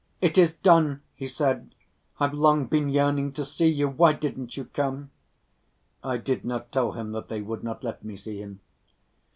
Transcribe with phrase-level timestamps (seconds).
[0.19, 1.75] "It is done!" he said.
[2.19, 5.11] "I've long been yearning to see you, why didn't you come?"
[6.03, 8.61] I did not tell him that they would not let me see him.